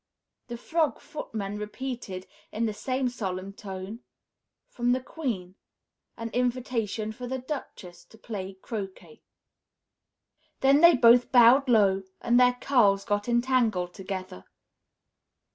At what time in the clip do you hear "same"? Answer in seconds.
2.73-3.07